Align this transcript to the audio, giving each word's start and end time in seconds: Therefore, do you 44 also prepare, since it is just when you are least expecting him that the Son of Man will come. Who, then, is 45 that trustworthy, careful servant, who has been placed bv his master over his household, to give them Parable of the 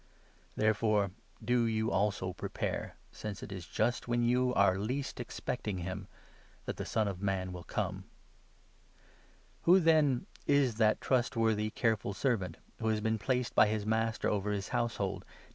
Therefore, 0.55 1.11
do 1.45 1.67
you 1.67 1.89
44 1.89 1.99
also 1.99 2.33
prepare, 2.33 2.95
since 3.11 3.43
it 3.43 3.51
is 3.51 3.67
just 3.67 4.07
when 4.07 4.23
you 4.23 4.51
are 4.55 4.79
least 4.79 5.19
expecting 5.19 5.77
him 5.77 6.07
that 6.65 6.77
the 6.77 6.87
Son 6.87 7.07
of 7.07 7.21
Man 7.21 7.53
will 7.53 7.61
come. 7.65 8.05
Who, 9.65 9.79
then, 9.79 10.25
is 10.47 10.71
45 10.71 10.77
that 10.79 11.01
trustworthy, 11.01 11.69
careful 11.69 12.15
servant, 12.15 12.57
who 12.79 12.87
has 12.87 12.99
been 12.99 13.19
placed 13.19 13.53
bv 13.53 13.67
his 13.67 13.85
master 13.85 14.27
over 14.27 14.49
his 14.49 14.69
household, 14.69 15.19
to 15.19 15.19
give 15.19 15.19
them 15.23 15.33
Parable 15.33 15.37
of 15.37 15.39
the 15.39 15.49